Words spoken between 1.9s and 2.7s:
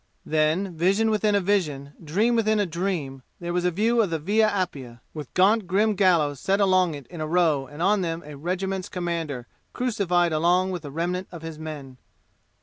dream within a